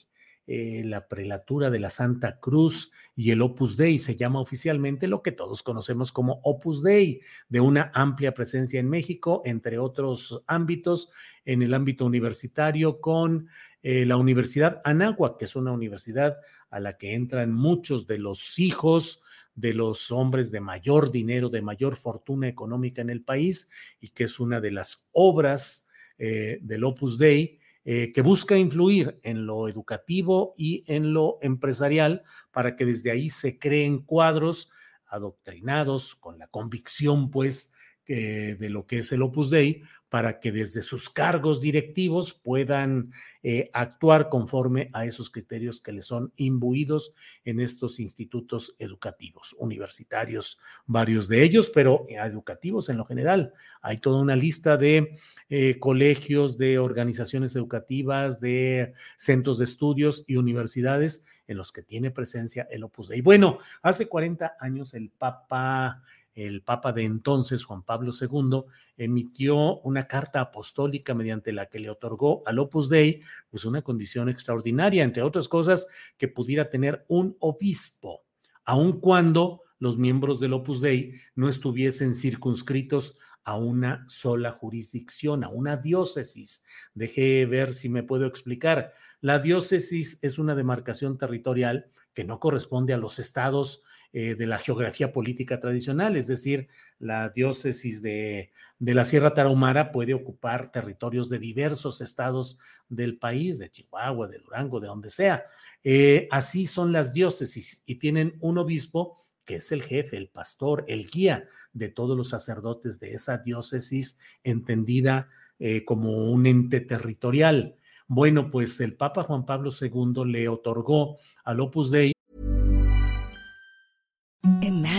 Eh, 0.49 0.83
la 0.85 1.09
prelatura 1.09 1.71
de 1.71 1.81
la 1.81 1.91
Santa 1.91 2.39
Cruz 2.39 2.93
y 3.17 3.33
el 3.33 3.43
Opus 3.43 3.77
Dei 3.77 3.99
se 3.99 4.15
llama 4.15 4.41
oficialmente 4.41 5.09
lo 5.09 5.21
que 5.21 5.33
todos 5.33 5.65
conocemos 5.65 6.13
como 6.13 6.41
Opus 6.45 6.85
Dei, 6.85 7.21
de 7.49 7.59
una 7.59 7.91
amplia 7.93 8.33
presencia 8.33 8.79
en 8.79 8.89
México, 8.89 9.43
entre 9.45 9.79
otros 9.79 10.45
ámbitos, 10.47 11.11
en 11.45 11.63
el 11.63 11.75
ámbito 11.75 12.07
universitario 12.07 13.01
con 13.01 13.49
eh, 13.83 14.05
la 14.05 14.17
Universidad 14.17 14.81
Anáhuac, 14.85 15.37
que 15.37 15.47
es 15.47 15.57
una 15.57 15.73
universidad 15.73 16.39
a 16.71 16.79
la 16.79 16.97
que 16.97 17.15
entran 17.15 17.53
muchos 17.53 18.07
de 18.07 18.19
los 18.19 18.61
hijos 18.61 19.23
de 19.57 19.75
los 19.75 20.13
hombres 20.13 20.53
de 20.53 20.61
mayor 20.61 21.11
dinero, 21.11 21.49
de 21.49 21.63
mayor 21.63 21.97
fortuna 21.97 22.47
económica 22.47 23.03
en 23.03 23.11
el 23.11 23.25
país, 23.25 23.69
y 24.01 24.11
que 24.11 24.25
es 24.25 24.39
una 24.39 24.61
de 24.61 24.71
las 24.71 25.09
obras 25.11 25.89
eh, 26.19 26.59
del 26.63 26.85
Opus 26.85 27.19
Dei 27.19 27.59
eh, 27.87 28.13
que 28.13 28.21
busca 28.21 28.59
influir 28.59 29.19
en 29.23 29.47
lo 29.47 29.67
educativo 29.67 30.55
y 30.59 30.85
en 30.87 31.15
lo 31.15 31.39
empresarial 31.41 32.23
para 32.51 32.77
que 32.77 32.85
desde 32.85 33.11
ahí 33.11 33.31
se 33.31 33.59
creen 33.59 34.01
cuadros 34.03 34.71
adoctrinados 35.07 36.15
con 36.17 36.39
la 36.39 36.49
convicción, 36.49 37.31
pues, 37.31 37.73
de 38.09 38.69
lo 38.71 38.87
que 38.87 38.99
es 38.99 39.11
el 39.11 39.23
Opus 39.23 39.51
Dei 39.51 39.83
para 40.17 40.41
que 40.41 40.51
desde 40.51 40.81
sus 40.81 41.11
cargos 41.11 41.61
directivos 41.61 42.33
puedan 42.33 43.13
eh, 43.43 43.69
actuar 43.75 44.31
conforme 44.31 44.89
a 44.95 45.05
esos 45.05 45.29
criterios 45.29 45.83
que 45.83 45.93
les 45.93 46.07
son 46.07 46.33
imbuidos 46.37 47.13
en 47.45 47.61
estos 47.61 48.01
institutos 48.01 48.75
educativos, 48.79 49.55
universitarios, 49.59 50.59
varios 50.87 51.29
de 51.29 51.43
ellos, 51.43 51.69
pero 51.69 52.07
educativos 52.09 52.89
en 52.89 52.97
lo 52.97 53.05
general. 53.05 53.53
Hay 53.83 53.99
toda 53.99 54.23
una 54.23 54.37
lista 54.37 54.79
de 54.79 55.19
eh, 55.51 55.79
colegios, 55.81 56.57
de 56.57 56.79
organizaciones 56.79 57.55
educativas, 57.55 58.41
de 58.41 58.95
centros 59.19 59.59
de 59.59 59.67
estudios 59.67 60.25
y 60.27 60.37
universidades 60.37 61.27
en 61.47 61.59
los 61.59 61.73
que 61.73 61.83
tiene 61.83 62.11
presencia 62.11 62.67
el 62.71 62.85
Opus 62.85 63.09
Dei. 63.09 63.21
Bueno, 63.21 63.59
hace 63.83 64.09
40 64.09 64.57
años 64.61 64.95
el 64.95 65.11
Papa 65.11 66.03
el 66.37 66.63
Papa 66.63 66.93
de 66.93 67.03
entonces, 67.03 67.65
Juan 67.65 67.83
Pablo 67.83 68.13
II, 68.13 68.65
emitió 68.97 69.81
una 69.81 70.07
carta 70.07 70.41
apostólica 70.41 71.15
mediante 71.15 71.51
la 71.51 71.67
que 71.67 71.81
le 71.81 71.89
otorgó 71.89 72.43
al 72.47 72.59
Opus 72.59 72.91
Dei 72.91 73.23
pues 73.49 73.65
una 73.65 73.83
condición 73.83 74.29
extraordinaria, 74.29 75.03
entre 75.03 75.23
otras 75.23 75.49
cosas, 75.49 75.89
que 76.19 76.29
pudiera 76.29 76.69
tener 76.69 77.07
un 77.09 77.37
obispo, 77.41 78.27
aun 78.65 79.01
cuando 79.01 79.63
los 79.79 79.97
miembros 79.97 80.39
del 80.39 80.53
Opus 80.53 80.83
Dei 80.83 81.15
no 81.35 81.49
estuviesen 81.49 82.15
circunscritos 82.15 83.19
a 83.43 83.57
una 83.57 84.05
sola 84.09 84.51
jurisdicción, 84.51 85.43
a 85.43 85.49
una 85.49 85.77
diócesis. 85.79 86.65
Deje 86.95 87.47
ver 87.47 87.73
si 87.73 87.89
me 87.89 88.03
puedo 88.03 88.27
explicar. 88.27 88.93
La 89.21 89.39
diócesis 89.39 90.19
es 90.23 90.39
una 90.39 90.55
demarcación 90.55 91.17
territorial 91.17 91.87
que 92.13 92.25
no 92.25 92.41
corresponde 92.41 92.93
a 92.93 92.99
los 92.99 93.19
estados 93.19 93.85
eh, 94.13 94.35
de 94.35 94.47
la 94.47 94.59
geografía 94.59 95.13
política 95.13 95.61
tradicional, 95.61 96.17
es 96.17 96.27
decir, 96.27 96.69
la 96.99 97.29
diócesis 97.31 98.03
de, 98.03 98.53
la 98.79 99.05
Sierra 99.05 99.35
Tarahumara 99.35 99.93
puede 99.93 100.15
ocupar 100.15 100.73
territorios 100.73 101.29
de 101.29 101.39
diversos 101.39 102.01
estados 102.01 102.59
del 102.89 103.19
país, 103.19 103.59
de 103.59 103.71
Chihuahua, 103.71 104.29
de 104.29 104.39
Durango, 104.39 104.81
de 104.81 104.87
donde 104.87 105.11
sea. 105.11 105.45
Eh, 105.85 106.29
así 106.31 106.67
son 106.67 106.93
las 106.93 107.13
diócesis 107.13 107.83
y 107.87 107.97
tienen 107.97 108.37
un 108.41 108.59
obispo 108.59 109.19
que 109.45 109.57
es 109.57 109.73
el 109.73 109.83
jefe, 109.83 110.17
el 110.17 110.29
pastor, 110.29 110.85
el 110.89 111.09
guía 111.09 111.47
de 111.73 111.89
todos 111.89 112.17
los 112.17 112.29
sacerdotes 112.29 113.01
de 113.01 113.13
esa 113.13 113.39
diócesis 113.39 114.19
entendida 114.43 115.31
eh, 115.59 115.85
como 115.85 116.31
un 116.31 116.47
ente 116.47 116.81
territorial. 116.81 117.77
Bueno, 118.09 118.51
pues 118.51 118.81
el 118.81 118.95
Papa 118.97 119.23
Juan 119.23 119.47
Pablo 119.47 119.71
II 119.81 120.25
le 120.27 120.49
otorgó 120.49 121.17
al 121.45 121.61
Opus 121.61 121.91
Dei 121.91 122.13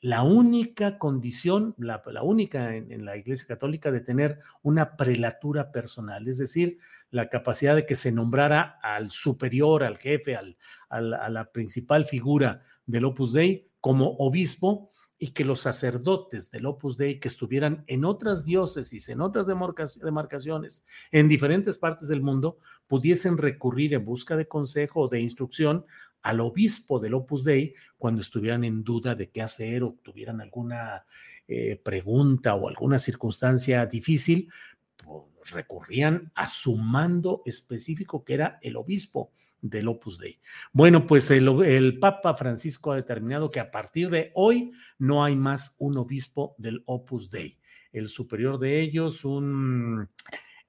La 0.00 0.22
única 0.22 0.98
condición, 0.98 1.74
la, 1.78 2.02
única 2.22 2.76
en, 2.76 3.04
la 3.04 3.16
Iglesia 3.16 3.48
Católica 3.48 3.90
de 3.90 4.00
tener 4.00 4.38
una 4.62 4.96
prelatura 4.96 5.72
personal, 5.72 6.28
es 6.28 6.38
decir, 6.38 6.78
la 7.10 7.28
capacidad 7.28 7.74
de 7.74 7.84
que 7.84 7.96
se 7.96 8.12
nombrara 8.12 8.78
al 8.82 9.10
superior, 9.10 9.82
al 9.82 9.98
jefe, 9.98 10.36
al, 10.36 10.56
a 10.88 11.28
la 11.28 11.50
principal 11.50 12.04
figura 12.04 12.62
del 12.86 13.06
Opus 13.06 13.32
Dei 13.32 13.70
como 13.80 14.16
obispo 14.18 14.92
y 15.18 15.32
que 15.32 15.44
los 15.44 15.60
sacerdotes 15.60 16.50
del 16.52 16.66
Opus 16.66 16.96
Dei 16.96 17.18
que 17.18 17.26
estuvieran 17.26 17.82
en 17.88 18.04
otras 18.04 18.44
diócesis, 18.44 19.08
en 19.08 19.20
otras 19.20 19.48
demarcaciones, 19.48 20.86
en 21.10 21.28
diferentes 21.28 21.76
partes 21.76 22.06
del 22.06 22.22
mundo, 22.22 22.58
pudiesen 22.86 23.36
recurrir 23.36 23.94
en 23.94 24.04
busca 24.04 24.36
de 24.36 24.46
consejo 24.46 25.02
o 25.02 25.08
de 25.08 25.20
instrucción 25.20 25.84
al 26.22 26.40
obispo 26.40 26.98
del 26.98 27.14
Opus 27.14 27.44
Dei 27.44 27.74
cuando 27.96 28.22
estuvieran 28.22 28.64
en 28.64 28.82
duda 28.84 29.14
de 29.14 29.30
qué 29.30 29.42
hacer 29.42 29.82
o 29.82 29.96
tuvieran 30.02 30.40
alguna 30.40 31.04
eh, 31.46 31.80
pregunta 31.82 32.54
o 32.54 32.68
alguna 32.68 32.98
circunstancia 32.98 33.86
difícil, 33.86 34.50
pues 34.96 35.50
recurrían 35.50 36.30
a 36.34 36.48
su 36.48 36.76
mando 36.76 37.42
específico 37.46 38.24
que 38.24 38.34
era 38.34 38.58
el 38.62 38.76
obispo 38.76 39.32
del 39.60 39.88
Opus 39.88 40.18
Dei. 40.18 40.38
Bueno, 40.72 41.06
pues 41.06 41.30
el, 41.30 41.48
el, 41.64 41.98
Papa 41.98 42.34
Francisco 42.34 42.92
ha 42.92 42.96
determinado 42.96 43.50
que 43.50 43.60
a 43.60 43.70
partir 43.70 44.10
de 44.10 44.30
hoy 44.34 44.72
no 44.98 45.24
hay 45.24 45.36
más 45.36 45.76
un 45.78 45.96
obispo 45.96 46.54
del 46.58 46.82
Opus 46.86 47.30
Dei. 47.30 47.58
El 47.92 48.08
superior 48.08 48.58
de 48.58 48.80
ellos, 48.80 49.24
un 49.24 50.08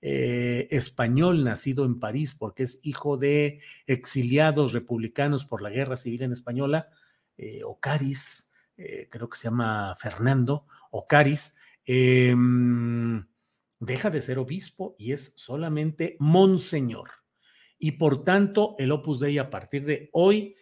eh, 0.01 0.69
español 0.71 1.43
nacido 1.43 1.83
en 1.83 1.99
París 1.99 2.33
porque 2.33 2.63
es 2.63 2.79
hijo 2.83 3.17
de 3.17 3.59
exiliados 3.85 4.71
republicanos 4.71 5.43
por 5.43 5.61
la 5.61 5.69
guerra 5.69 5.97
civil 5.97 6.23
en 6.23 6.31
española, 6.31 6.89
eh, 7.37 7.63
Ocaris, 7.65 8.53
eh, 8.77 9.09
creo 9.11 9.27
que 9.27 9.37
se 9.37 9.45
llama 9.45 9.93
Fernando 9.99 10.65
Ocaris, 10.91 11.57
em, 11.85 13.27
deja 13.81 14.09
de 14.09 14.21
ser 14.21 14.39
obispo 14.39 14.95
y 14.97 15.11
es 15.11 15.33
solamente 15.35 16.15
monseñor. 16.19 17.09
Y 17.77 17.91
por 17.93 18.23
tanto, 18.23 18.75
el 18.79 18.93
Opus 18.93 19.19
Dei 19.19 19.37
a 19.37 19.49
partir 19.49 19.83
de 19.85 20.09
hoy, 20.13 20.55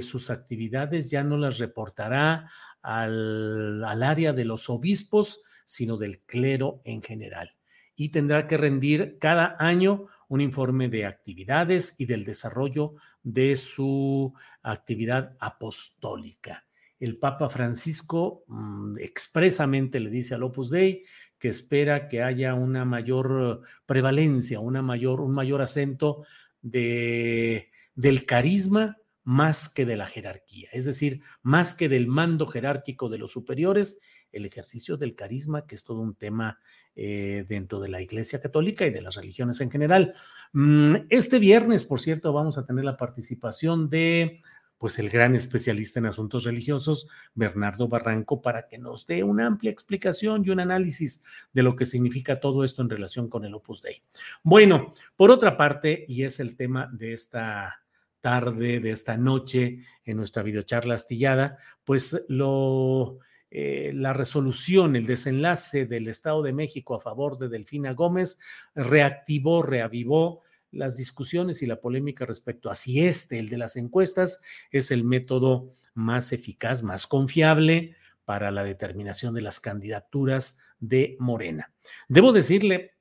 sus 0.00 0.30
actividades 0.30 1.10
ya 1.10 1.22
no 1.22 1.36
las 1.36 1.58
reportará 1.58 2.50
al 2.80 4.02
área 4.02 4.32
de 4.32 4.44
los 4.46 4.70
obispos, 4.70 5.42
sino 5.66 5.98
del 5.98 6.20
clero 6.20 6.80
en 6.84 7.02
general 7.02 7.54
y 8.02 8.08
tendrá 8.08 8.48
que 8.48 8.56
rendir 8.56 9.16
cada 9.20 9.54
año 9.60 10.08
un 10.26 10.40
informe 10.40 10.88
de 10.88 11.06
actividades 11.06 11.94
y 11.98 12.06
del 12.06 12.24
desarrollo 12.24 12.94
de 13.22 13.56
su 13.56 14.34
actividad 14.60 15.36
apostólica. 15.38 16.66
El 16.98 17.16
Papa 17.18 17.48
Francisco 17.48 18.42
mm, 18.48 18.96
expresamente 18.98 20.00
le 20.00 20.10
dice 20.10 20.34
al 20.34 20.42
Opus 20.42 20.68
Dei 20.68 21.04
que 21.38 21.48
espera 21.48 22.08
que 22.08 22.24
haya 22.24 22.54
una 22.54 22.84
mayor 22.84 23.62
prevalencia, 23.86 24.58
una 24.58 24.82
mayor, 24.82 25.20
un 25.20 25.32
mayor 25.32 25.62
acento 25.62 26.24
de, 26.60 27.70
del 27.94 28.26
carisma 28.26 28.96
más 29.22 29.68
que 29.68 29.86
de 29.86 29.96
la 29.96 30.08
jerarquía, 30.08 30.70
es 30.72 30.86
decir, 30.86 31.20
más 31.42 31.76
que 31.76 31.88
del 31.88 32.08
mando 32.08 32.48
jerárquico 32.48 33.08
de 33.08 33.18
los 33.18 33.30
superiores, 33.30 34.00
el 34.32 34.46
ejercicio 34.46 34.96
del 34.96 35.14
carisma, 35.14 35.66
que 35.66 35.74
es 35.74 35.84
todo 35.84 36.00
un 36.00 36.14
tema 36.14 36.58
eh, 36.96 37.44
dentro 37.48 37.80
de 37.80 37.88
la 37.88 38.02
Iglesia 38.02 38.40
Católica 38.40 38.86
y 38.86 38.90
de 38.90 39.02
las 39.02 39.16
religiones 39.16 39.60
en 39.60 39.70
general. 39.70 40.14
Mm, 40.52 40.96
este 41.08 41.38
viernes, 41.38 41.84
por 41.84 42.00
cierto, 42.00 42.32
vamos 42.32 42.58
a 42.58 42.66
tener 42.66 42.84
la 42.84 42.96
participación 42.96 43.88
de 43.88 44.42
pues 44.82 44.98
el 44.98 45.10
gran 45.10 45.36
especialista 45.36 46.00
en 46.00 46.06
asuntos 46.06 46.42
religiosos, 46.42 47.06
Bernardo 47.34 47.86
Barranco, 47.86 48.42
para 48.42 48.66
que 48.66 48.78
nos 48.78 49.06
dé 49.06 49.22
una 49.22 49.46
amplia 49.46 49.70
explicación 49.70 50.42
y 50.44 50.50
un 50.50 50.58
análisis 50.58 51.22
de 51.52 51.62
lo 51.62 51.76
que 51.76 51.86
significa 51.86 52.40
todo 52.40 52.64
esto 52.64 52.82
en 52.82 52.90
relación 52.90 53.28
con 53.28 53.44
el 53.44 53.54
Opus 53.54 53.80
Dei. 53.80 54.02
Bueno, 54.42 54.92
por 55.14 55.30
otra 55.30 55.56
parte, 55.56 56.04
y 56.08 56.24
es 56.24 56.40
el 56.40 56.56
tema 56.56 56.90
de 56.92 57.12
esta 57.12 57.84
tarde, 58.20 58.80
de 58.80 58.90
esta 58.90 59.16
noche, 59.16 59.84
en 60.04 60.16
nuestra 60.16 60.42
videocharla 60.42 60.94
astillada, 60.94 61.58
pues 61.84 62.24
lo, 62.26 63.20
eh, 63.54 63.92
la 63.94 64.14
resolución, 64.14 64.96
el 64.96 65.04
desenlace 65.04 65.84
del 65.84 66.08
Estado 66.08 66.42
de 66.42 66.54
México 66.54 66.94
a 66.94 67.00
favor 67.00 67.36
de 67.36 67.50
Delfina 67.50 67.92
Gómez 67.92 68.38
reactivó, 68.74 69.62
reavivó 69.62 70.40
las 70.70 70.96
discusiones 70.96 71.60
y 71.60 71.66
la 71.66 71.78
polémica 71.78 72.24
respecto 72.24 72.70
a 72.70 72.74
si 72.74 73.04
este, 73.04 73.38
el 73.38 73.50
de 73.50 73.58
las 73.58 73.76
encuestas, 73.76 74.40
es 74.70 74.90
el 74.90 75.04
método 75.04 75.70
más 75.92 76.32
eficaz, 76.32 76.82
más 76.82 77.06
confiable 77.06 77.94
para 78.24 78.50
la 78.50 78.64
determinación 78.64 79.34
de 79.34 79.42
las 79.42 79.60
candidaturas 79.60 80.60
de 80.78 81.16
Morena. 81.18 81.74
Debo 82.08 82.32
decirle 82.32 82.92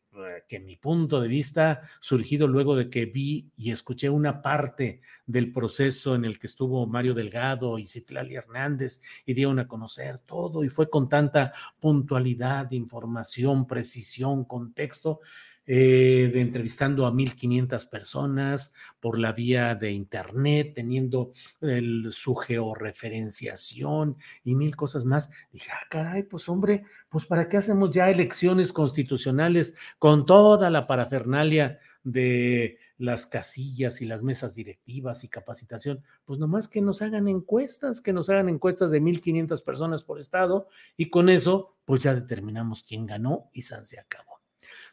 que 0.47 0.59
mi 0.59 0.75
punto 0.75 1.21
de 1.21 1.27
vista, 1.27 1.81
surgido 1.99 2.47
luego 2.47 2.75
de 2.75 2.89
que 2.89 3.05
vi 3.05 3.51
y 3.55 3.71
escuché 3.71 4.09
una 4.09 4.41
parte 4.41 5.01
del 5.25 5.51
proceso 5.51 6.15
en 6.15 6.25
el 6.25 6.37
que 6.37 6.47
estuvo 6.47 6.85
Mario 6.85 7.13
Delgado 7.13 7.79
y 7.79 7.87
Citlali 7.87 8.35
Hernández 8.35 9.01
y 9.25 9.33
dieron 9.33 9.59
a 9.59 9.67
conocer 9.67 10.19
todo 10.19 10.63
y 10.63 10.69
fue 10.69 10.89
con 10.89 11.07
tanta 11.07 11.53
puntualidad, 11.79 12.71
información, 12.71 13.65
precisión, 13.67 14.43
contexto, 14.45 15.21
eh, 15.65 16.29
de 16.33 16.41
entrevistando 16.41 17.05
a 17.05 17.11
1.500 17.11 17.89
personas 17.89 18.73
por 18.99 19.19
la 19.19 19.31
vía 19.31 19.75
de 19.75 19.91
Internet, 19.91 20.73
teniendo 20.75 21.33
el, 21.61 22.07
su 22.11 22.35
georreferenciación 22.35 24.17
y 24.43 24.55
mil 24.55 24.75
cosas 24.75 25.05
más. 25.05 25.29
Dije, 25.51 25.69
ah, 25.71 25.87
caray, 25.89 26.23
pues 26.23 26.49
hombre, 26.49 26.83
pues 27.09 27.25
¿para 27.25 27.47
qué 27.47 27.57
hacemos 27.57 27.91
ya 27.91 28.09
elecciones 28.09 28.73
constitucionales 28.73 29.75
con 29.99 30.25
toda 30.25 30.69
la 30.69 30.87
parafernalia 30.87 31.79
de 32.03 32.79
las 32.97 33.25
casillas 33.25 34.01
y 34.01 34.05
las 34.05 34.21
mesas 34.21 34.53
directivas 34.53 35.23
y 35.23 35.27
capacitación, 35.27 36.03
pues 36.25 36.37
nomás 36.39 36.67
que 36.67 36.81
nos 36.81 37.01
hagan 37.01 37.27
encuestas, 37.27 37.99
que 37.99 38.13
nos 38.13 38.29
hagan 38.29 38.47
encuestas 38.47 38.91
de 38.91 39.01
1.500 39.01 39.63
personas 39.63 40.03
por 40.03 40.19
estado 40.19 40.67
y 40.97 41.09
con 41.09 41.29
eso 41.29 41.77
pues 41.85 42.01
ya 42.03 42.13
determinamos 42.13 42.83
quién 42.83 43.05
ganó 43.07 43.49
y 43.53 43.63
se 43.63 43.99
acabó. 43.99 44.30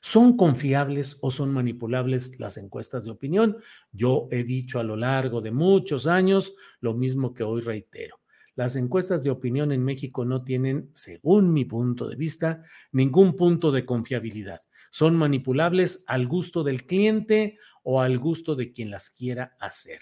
¿Son 0.00 0.36
confiables 0.36 1.18
o 1.22 1.30
son 1.30 1.52
manipulables 1.52 2.38
las 2.38 2.56
encuestas 2.56 3.04
de 3.04 3.10
opinión? 3.10 3.58
Yo 3.92 4.28
he 4.30 4.44
dicho 4.44 4.78
a 4.78 4.84
lo 4.84 4.96
largo 4.96 5.40
de 5.40 5.50
muchos 5.50 6.06
años 6.06 6.54
lo 6.80 6.94
mismo 6.94 7.34
que 7.34 7.42
hoy 7.42 7.60
reitero. 7.60 8.20
Las 8.54 8.74
encuestas 8.76 9.22
de 9.22 9.30
opinión 9.30 9.70
en 9.70 9.84
México 9.84 10.24
no 10.24 10.42
tienen, 10.42 10.90
según 10.92 11.52
mi 11.52 11.64
punto 11.64 12.08
de 12.08 12.16
vista, 12.16 12.62
ningún 12.90 13.36
punto 13.36 13.70
de 13.70 13.84
confiabilidad. 13.84 14.60
Son 14.90 15.16
manipulables 15.16 16.04
al 16.06 16.26
gusto 16.26 16.64
del 16.64 16.84
cliente 16.84 17.58
o 17.82 18.00
al 18.00 18.18
gusto 18.18 18.54
de 18.54 18.72
quien 18.72 18.90
las 18.90 19.10
quiera 19.10 19.56
hacer. 19.60 20.00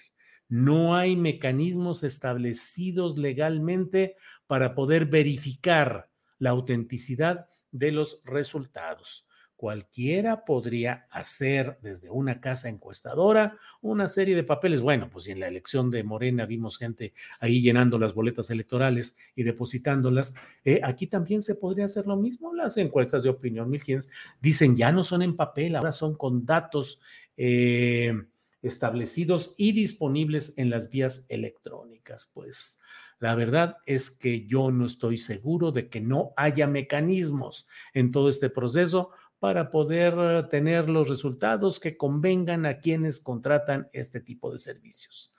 No 0.48 0.96
hay 0.96 1.16
mecanismos 1.16 2.02
establecidos 2.02 3.18
legalmente 3.18 4.16
para 4.46 4.74
poder 4.74 5.06
verificar 5.06 6.08
la 6.38 6.50
autenticidad 6.50 7.46
de 7.72 7.92
los 7.92 8.22
resultados. 8.24 9.26
Cualquiera 9.56 10.44
podría 10.44 11.06
hacer 11.10 11.78
desde 11.80 12.10
una 12.10 12.42
casa 12.42 12.68
encuestadora 12.68 13.56
una 13.80 14.06
serie 14.06 14.36
de 14.36 14.44
papeles. 14.44 14.82
Bueno, 14.82 15.08
pues 15.10 15.28
en 15.28 15.40
la 15.40 15.48
elección 15.48 15.90
de 15.90 16.04
Morena 16.04 16.44
vimos 16.44 16.76
gente 16.76 17.14
ahí 17.40 17.62
llenando 17.62 17.98
las 17.98 18.12
boletas 18.12 18.50
electorales 18.50 19.16
y 19.34 19.44
depositándolas, 19.44 20.34
eh, 20.62 20.80
aquí 20.84 21.06
también 21.06 21.40
se 21.40 21.54
podría 21.54 21.86
hacer 21.86 22.06
lo 22.06 22.16
mismo. 22.16 22.54
Las 22.54 22.76
encuestas 22.76 23.22
de 23.22 23.30
opinión 23.30 23.70
1500 23.70 24.12
dicen 24.42 24.76
ya 24.76 24.92
no 24.92 25.02
son 25.02 25.22
en 25.22 25.36
papel, 25.36 25.76
ahora 25.76 25.92
son 25.92 26.16
con 26.16 26.44
datos 26.44 27.00
eh, 27.38 28.12
establecidos 28.60 29.54
y 29.56 29.72
disponibles 29.72 30.52
en 30.58 30.68
las 30.68 30.90
vías 30.90 31.24
electrónicas. 31.30 32.30
Pues 32.34 32.82
la 33.18 33.34
verdad 33.34 33.78
es 33.86 34.10
que 34.10 34.44
yo 34.46 34.70
no 34.70 34.84
estoy 34.86 35.16
seguro 35.16 35.72
de 35.72 35.88
que 35.88 36.00
no 36.00 36.32
haya 36.36 36.66
mecanismos 36.66 37.66
en 37.94 38.10
todo 38.10 38.28
este 38.28 38.50
proceso 38.50 39.10
para 39.38 39.70
poder 39.70 40.48
tener 40.48 40.88
los 40.88 41.08
resultados 41.08 41.78
que 41.80 41.96
convengan 41.96 42.66
a 42.66 42.78
quienes 42.78 43.20
contratan 43.20 43.88
este 43.92 44.20
tipo 44.20 44.50
de 44.50 44.58
servicios. 44.58 45.32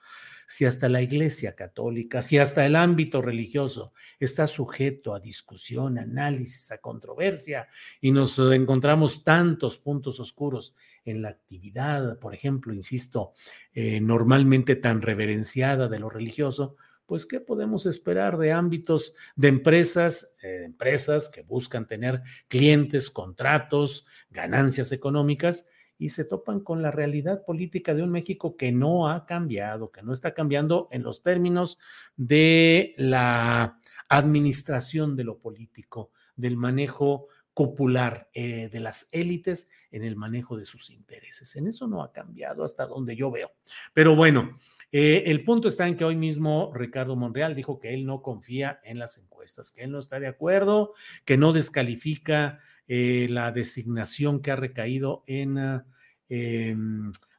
Si 0.50 0.64
hasta 0.64 0.88
la 0.88 1.02
Iglesia 1.02 1.56
Católica, 1.56 2.22
si 2.22 2.38
hasta 2.38 2.66
el 2.66 2.78
ámbito 2.78 3.22
religioso 3.22 3.92
está 4.18 4.48
sujeto 4.48 5.14
a 5.14 5.20
discusión, 5.20 6.00
análisis, 6.00 6.72
a 6.72 6.78
controversia 6.78 7.68
y 8.00 8.12
nos 8.12 8.40
encontramos 8.40 9.26
tantos 9.26 9.78
puntos 9.78 10.22
oscuros 10.22 10.74
en 11.04 11.22
la 11.22 11.30
actividad, 11.30 12.18
por 12.20 12.34
ejemplo, 12.34 12.74
insisto, 12.74 13.34
eh, 13.74 14.00
normalmente 14.00 14.78
tan 14.78 15.02
reverenciada 15.02 15.90
de 15.90 16.00
lo 16.00 16.10
religioso, 16.10 16.78
pues 17.08 17.26
¿qué 17.26 17.40
podemos 17.40 17.88
esperar 17.88 18.38
de 18.38 18.52
ámbitos 18.52 19.16
de 19.36 19.48
empresas, 19.48 20.38
eh, 20.44 20.64
empresas 20.66 21.30
que 21.30 21.42
buscan 21.42 21.88
tener 21.88 22.22
clientes, 22.48 23.10
contratos, 23.10 24.06
ganancias 24.30 24.92
económicas 24.92 25.68
y 25.98 26.10
se 26.10 26.26
topan 26.26 26.60
con 26.60 26.82
la 26.82 26.92
realidad 26.92 27.44
política 27.44 27.96
de 27.96 28.04
un 28.04 28.12
México 28.12 28.56
que 28.56 28.72
no 28.72 29.10
ha 29.10 29.26
cambiado, 29.26 29.92
que 29.92 30.04
no 30.04 30.14
está 30.14 30.34
cambiando 30.34 30.90
en 30.92 31.02
los 31.02 31.24
términos 31.24 31.80
de 32.16 32.94
la 32.98 33.80
administración 34.10 35.16
de 35.16 35.24
lo 35.24 35.40
político, 35.40 36.12
del 36.36 36.58
manejo 36.58 37.28
popular 37.54 38.30
eh, 38.34 38.70
de 38.70 38.80
las 38.80 39.10
élites 39.12 39.70
en 39.90 40.04
el 40.04 40.16
manejo 40.16 40.58
de 40.58 40.66
sus 40.66 40.92
intereses. 40.92 41.56
En 41.56 41.68
eso 41.68 41.88
no 41.88 42.04
ha 42.04 42.12
cambiado 42.12 42.64
hasta 42.64 42.86
donde 42.86 43.16
yo 43.16 43.32
veo. 43.32 43.52
Pero 43.94 44.16
bueno, 44.16 44.60
eh, 44.92 45.24
el 45.28 45.44
punto 45.44 45.68
está 45.68 45.88
en 45.88 45.96
que 45.96 46.06
hoy 46.06 46.16
mismo 46.16 46.72
Ricardo 46.74 47.16
Monreal 47.16 47.56
dijo 47.56 47.80
que 47.80 47.94
él 47.94 48.06
no 48.06 48.22
confía 48.22 48.80
en 48.84 49.00
las 49.00 49.18
encuestas, 49.18 49.72
que 49.72 49.84
él 49.84 49.92
no 49.92 50.00
está 50.00 50.20
de 50.20 50.28
acuerdo, 50.28 50.94
que 51.26 51.38
no 51.38 51.54
descalifica 51.54 52.60
eh, 52.88 53.28
la 53.30 53.52
designación 53.52 54.42
que 54.42 54.52
ha 54.52 54.56
recaído 54.56 55.24
en, 55.28 55.58
ah, 55.58 55.86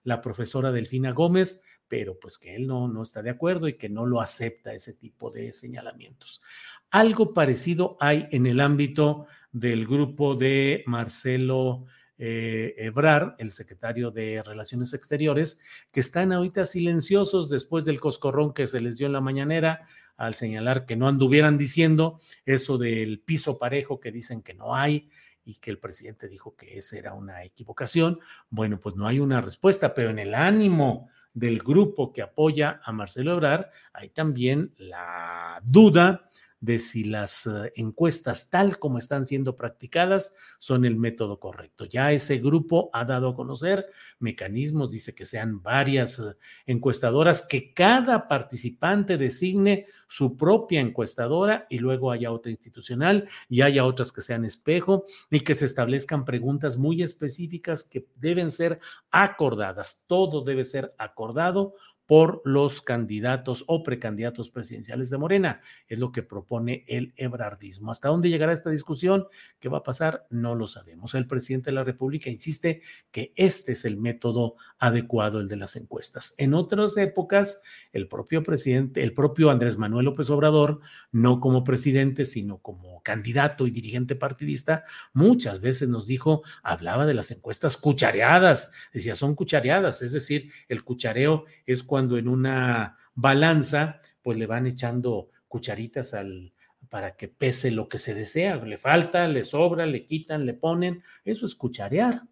la 0.04 0.20
profesora 0.20 0.72
Delfina 0.72 1.12
Gómez, 1.12 1.62
pero 1.88 2.18
pues 2.18 2.38
que 2.38 2.54
él 2.54 2.66
no, 2.66 2.88
no 2.88 3.02
está 3.02 3.22
de 3.22 3.30
acuerdo 3.30 3.68
y 3.68 3.76
que 3.76 3.88
no 3.88 4.06
lo 4.06 4.20
acepta 4.20 4.74
ese 4.74 4.94
tipo 4.94 5.30
de 5.30 5.52
señalamientos. 5.52 6.42
Algo 6.90 7.34
parecido 7.34 7.96
hay 8.00 8.28
en 8.30 8.46
el 8.46 8.60
ámbito 8.60 9.26
del 9.52 9.86
grupo 9.86 10.34
de 10.34 10.84
Marcelo 10.86 11.86
eh, 12.18 12.74
Ebrar, 12.78 13.36
el 13.38 13.52
secretario 13.52 14.10
de 14.10 14.42
Relaciones 14.44 14.92
Exteriores, 14.92 15.60
que 15.92 16.00
están 16.00 16.32
ahorita 16.32 16.64
silenciosos 16.64 17.48
después 17.48 17.84
del 17.84 18.00
coscorrón 18.00 18.52
que 18.52 18.66
se 18.66 18.80
les 18.80 18.98
dio 18.98 19.06
en 19.06 19.12
la 19.12 19.20
mañanera 19.20 19.86
al 20.16 20.34
señalar 20.34 20.84
que 20.84 20.96
no 20.96 21.06
anduvieran 21.08 21.56
diciendo 21.56 22.20
eso 22.44 22.76
del 22.76 23.20
piso 23.20 23.56
parejo 23.56 24.00
que 24.00 24.10
dicen 24.10 24.42
que 24.42 24.52
no 24.52 24.74
hay 24.74 25.10
y 25.44 25.54
que 25.54 25.70
el 25.70 25.78
presidente 25.78 26.28
dijo 26.28 26.56
que 26.56 26.76
esa 26.76 26.98
era 26.98 27.14
una 27.14 27.44
equivocación. 27.44 28.18
Bueno, 28.50 28.78
pues 28.80 28.96
no 28.96 29.06
hay 29.06 29.20
una 29.20 29.40
respuesta, 29.40 29.94
pero 29.94 30.10
en 30.10 30.18
el 30.18 30.34
ánimo 30.34 31.08
del 31.32 31.60
grupo 31.60 32.12
que 32.12 32.20
apoya 32.20 32.80
a 32.84 32.92
Marcelo 32.92 33.32
Ebrar 33.32 33.70
hay 33.92 34.08
también 34.08 34.74
la 34.76 35.62
duda 35.64 36.28
de 36.60 36.78
si 36.78 37.04
las 37.04 37.46
eh, 37.46 37.72
encuestas 37.76 38.50
tal 38.50 38.78
como 38.78 38.98
están 38.98 39.24
siendo 39.24 39.56
practicadas 39.56 40.34
son 40.58 40.84
el 40.84 40.96
método 40.96 41.38
correcto. 41.38 41.84
Ya 41.84 42.12
ese 42.12 42.38
grupo 42.38 42.90
ha 42.92 43.04
dado 43.04 43.28
a 43.28 43.34
conocer 43.36 43.86
mecanismos, 44.18 44.90
dice 44.90 45.14
que 45.14 45.24
sean 45.24 45.62
varias 45.62 46.18
eh, 46.18 46.34
encuestadoras, 46.66 47.46
que 47.48 47.72
cada 47.72 48.26
participante 48.26 49.16
designe 49.18 49.86
su 50.08 50.36
propia 50.36 50.80
encuestadora 50.80 51.66
y 51.68 51.78
luego 51.78 52.10
haya 52.10 52.32
otra 52.32 52.50
institucional 52.50 53.28
y 53.48 53.60
haya 53.62 53.84
otras 53.84 54.10
que 54.10 54.22
sean 54.22 54.44
espejo 54.44 55.04
y 55.30 55.40
que 55.40 55.54
se 55.54 55.66
establezcan 55.66 56.24
preguntas 56.24 56.76
muy 56.76 57.02
específicas 57.02 57.84
que 57.84 58.08
deben 58.16 58.50
ser 58.50 58.80
acordadas. 59.10 60.04
Todo 60.06 60.42
debe 60.42 60.64
ser 60.64 60.90
acordado 60.98 61.74
por 62.08 62.40
los 62.46 62.80
candidatos 62.80 63.64
o 63.66 63.82
precandidatos 63.82 64.48
presidenciales 64.48 65.10
de 65.10 65.18
Morena. 65.18 65.60
Es 65.88 65.98
lo 65.98 66.10
que 66.10 66.22
propone 66.22 66.86
el 66.88 67.12
ebrardismo. 67.16 67.90
¿Hasta 67.90 68.08
dónde 68.08 68.30
llegará 68.30 68.54
esta 68.54 68.70
discusión? 68.70 69.26
¿Qué 69.60 69.68
va 69.68 69.78
a 69.78 69.82
pasar? 69.82 70.26
No 70.30 70.54
lo 70.54 70.66
sabemos. 70.66 71.14
El 71.14 71.26
presidente 71.26 71.68
de 71.68 71.74
la 71.74 71.84
República 71.84 72.30
insiste 72.30 72.80
que 73.10 73.34
este 73.36 73.72
es 73.72 73.84
el 73.84 73.98
método 73.98 74.56
adecuado, 74.78 75.38
el 75.38 75.48
de 75.48 75.56
las 75.56 75.76
encuestas. 75.76 76.34
En 76.38 76.54
otras 76.54 76.96
épocas, 76.96 77.60
el 77.92 78.08
propio 78.08 78.42
presidente, 78.42 79.02
el 79.02 79.12
propio 79.12 79.50
Andrés 79.50 79.76
Manuel 79.76 80.06
López 80.06 80.30
Obrador, 80.30 80.80
no 81.12 81.40
como 81.40 81.62
presidente, 81.62 82.24
sino 82.24 82.56
como 82.56 83.02
candidato 83.02 83.66
y 83.66 83.70
dirigente 83.70 84.16
partidista, 84.16 84.82
muchas 85.12 85.60
veces 85.60 85.90
nos 85.90 86.06
dijo, 86.06 86.42
hablaba 86.62 87.04
de 87.04 87.12
las 87.12 87.30
encuestas 87.30 87.76
cuchareadas, 87.76 88.72
decía, 88.94 89.14
son 89.14 89.34
cuchareadas, 89.34 90.00
es 90.00 90.12
decir, 90.12 90.50
el 90.68 90.84
cuchareo 90.84 91.44
es 91.66 91.82
cuando 91.82 91.97
cuando 91.98 92.16
en 92.16 92.28
una 92.28 92.96
balanza, 93.12 94.00
pues 94.22 94.38
le 94.38 94.46
van 94.46 94.68
echando 94.68 95.30
cucharitas 95.48 96.14
al, 96.14 96.54
para 96.88 97.16
que 97.16 97.26
pese 97.26 97.72
lo 97.72 97.88
que 97.88 97.98
se 97.98 98.14
desea. 98.14 98.54
Le 98.54 98.78
falta, 98.78 99.26
le 99.26 99.42
sobra, 99.42 99.84
le 99.84 100.06
quitan, 100.06 100.46
le 100.46 100.54
ponen. 100.54 101.02
Eso 101.24 101.44
es 101.44 101.56
cucharear. 101.56 102.22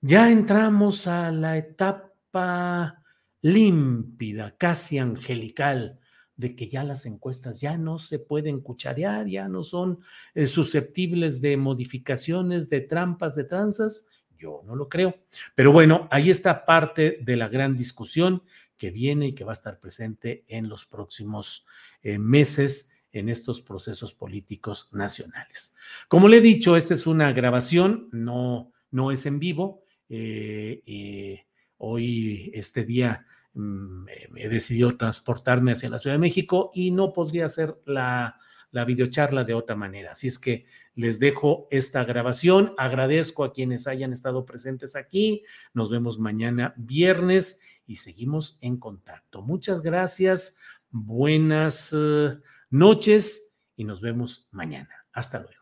Ya 0.00 0.30
entramos 0.30 1.08
a 1.08 1.32
la 1.32 1.56
etapa 1.56 3.02
límpida, 3.40 4.56
casi 4.56 4.98
angelical, 4.98 5.98
de 6.36 6.54
que 6.54 6.68
ya 6.68 6.84
las 6.84 7.04
encuestas 7.04 7.60
ya 7.60 7.76
no 7.76 7.98
se 7.98 8.20
pueden 8.20 8.60
cucharear, 8.60 9.26
ya 9.26 9.48
no 9.48 9.64
son 9.64 9.98
eh, 10.36 10.46
susceptibles 10.46 11.40
de 11.40 11.56
modificaciones, 11.56 12.70
de 12.70 12.82
trampas, 12.82 13.34
de 13.34 13.42
tranzas, 13.42 14.06
yo 14.42 14.62
no 14.66 14.74
lo 14.74 14.88
creo. 14.88 15.16
Pero 15.54 15.72
bueno, 15.72 16.08
ahí 16.10 16.30
está 16.30 16.64
parte 16.64 17.18
de 17.22 17.36
la 17.36 17.48
gran 17.48 17.76
discusión 17.76 18.42
que 18.76 18.90
viene 18.90 19.28
y 19.28 19.32
que 19.32 19.44
va 19.44 19.52
a 19.52 19.54
estar 19.54 19.78
presente 19.78 20.44
en 20.48 20.68
los 20.68 20.84
próximos 20.84 21.64
eh, 22.02 22.18
meses 22.18 22.92
en 23.12 23.28
estos 23.28 23.60
procesos 23.60 24.14
políticos 24.14 24.88
nacionales. 24.92 25.76
Como 26.08 26.28
le 26.28 26.38
he 26.38 26.40
dicho, 26.40 26.76
esta 26.76 26.94
es 26.94 27.06
una 27.06 27.32
grabación, 27.32 28.08
no, 28.10 28.72
no 28.90 29.12
es 29.12 29.26
en 29.26 29.38
vivo. 29.38 29.84
Eh, 30.08 31.44
hoy, 31.76 32.50
este 32.54 32.84
día, 32.84 33.26
mm, 33.54 34.06
he 34.36 34.48
decidido 34.48 34.96
transportarme 34.96 35.72
hacia 35.72 35.90
la 35.90 35.98
Ciudad 35.98 36.14
de 36.14 36.20
México 36.20 36.70
y 36.74 36.90
no 36.90 37.12
podría 37.12 37.46
hacer 37.46 37.76
la, 37.84 38.38
la 38.72 38.84
videocharla 38.84 39.44
de 39.44 39.54
otra 39.54 39.76
manera. 39.76 40.12
Así 40.12 40.26
es 40.26 40.38
que 40.38 40.66
les 40.94 41.20
dejo 41.20 41.68
esta 41.70 42.04
grabación. 42.04 42.74
Agradezco 42.76 43.44
a 43.44 43.52
quienes 43.52 43.86
hayan 43.86 44.12
estado 44.12 44.44
presentes 44.44 44.96
aquí. 44.96 45.44
Nos 45.72 45.90
vemos 45.90 46.18
mañana 46.18 46.74
viernes 46.76 47.60
y 47.86 47.96
seguimos 47.96 48.58
en 48.60 48.78
contacto. 48.78 49.42
Muchas 49.42 49.82
gracias. 49.82 50.58
Buenas 50.90 51.94
eh, 51.96 52.38
noches 52.70 53.54
y 53.76 53.84
nos 53.84 54.00
vemos 54.00 54.48
mañana. 54.50 55.06
Hasta 55.12 55.38
luego. 55.38 55.61